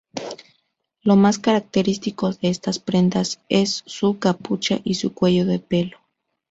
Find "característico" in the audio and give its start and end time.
1.37-2.31